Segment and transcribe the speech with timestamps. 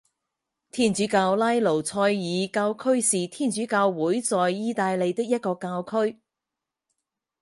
[0.71, 6.19] 天主教拉努塞伊教区是天主教会在义大利的一个教区。